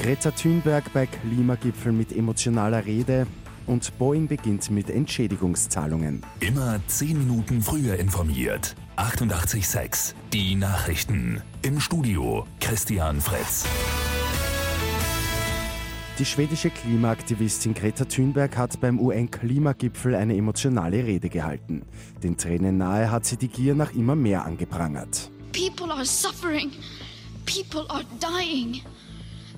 [0.00, 3.26] Greta Thunberg bei Klimagipfel mit emotionaler Rede
[3.66, 6.22] und Boeing beginnt mit Entschädigungszahlungen.
[6.38, 8.76] Immer 10 Minuten früher informiert.
[8.96, 11.42] 88.6 Die Nachrichten.
[11.62, 13.66] Im Studio Christian Fritz.
[16.20, 21.82] Die schwedische Klimaaktivistin Greta Thunberg hat beim UN-Klimagipfel eine emotionale Rede gehalten.
[22.22, 25.30] Den Tränen nahe hat sie die Gier nach immer mehr angeprangert.
[25.52, 26.70] People are suffering.
[27.46, 28.80] People are dying.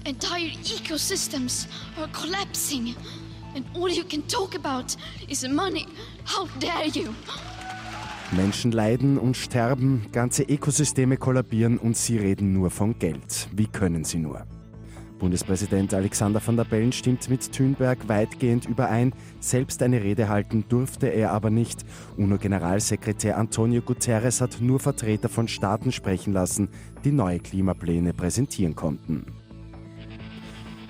[0.07, 1.67] Entire ecosystems
[1.99, 2.95] are collapsing.
[3.55, 4.97] And all you can talk about
[5.29, 5.87] is money.
[6.25, 7.13] How dare you?
[8.33, 13.49] Menschen leiden und sterben, ganze Ökosysteme kollabieren und sie reden nur von Geld.
[13.53, 14.47] Wie können sie nur?
[15.19, 19.13] Bundespräsident Alexander van der Bellen stimmt mit Thünberg weitgehend überein.
[19.41, 21.85] Selbst eine Rede halten durfte er aber nicht.
[22.17, 26.71] UNO-Generalsekretär Antonio Guterres hat nur Vertreter von Staaten sprechen lassen,
[27.05, 29.27] die neue Klimapläne präsentieren konnten.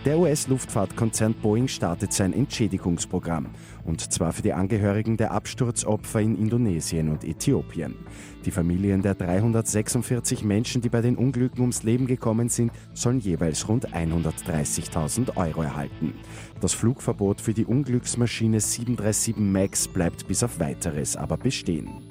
[0.06, 3.48] Der US-Luftfahrtkonzern Boeing startet sein Entschädigungsprogramm.
[3.84, 7.94] Und zwar für die Angehörigen der Absturzopfer in Indonesien und Äthiopien.
[8.46, 13.68] Die Familien der 346 Menschen, die bei den Unglücken ums Leben gekommen sind, sollen jeweils
[13.68, 16.14] rund 130.000 Euro erhalten.
[16.62, 22.09] Das Flugverbot für die Unglücksmaschine 737 MAX bleibt bis auf weiteres aber bestehen.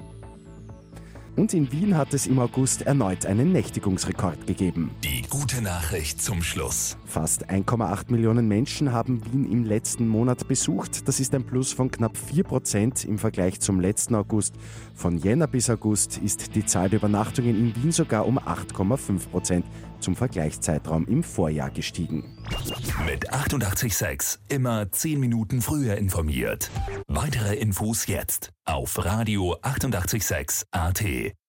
[1.40, 4.90] Und in Wien hat es im August erneut einen Nächtigungsrekord gegeben.
[5.02, 6.98] Die gute Nachricht zum Schluss.
[7.06, 11.08] Fast 1,8 Millionen Menschen haben Wien im letzten Monat besucht.
[11.08, 14.54] Das ist ein Plus von knapp 4 Prozent im Vergleich zum letzten August.
[14.94, 19.64] Von Jänner bis August ist die Zahl der Übernachtungen in Wien sogar um 8,5 Prozent
[20.00, 22.36] zum Vergleichszeitraum im Vorjahr gestiegen.
[23.06, 26.70] Mit 886 immer 10 Minuten früher informiert.
[27.08, 31.39] Weitere Infos jetzt auf Radio 886 AT.